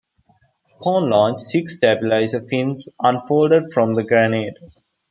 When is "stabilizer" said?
1.75-2.41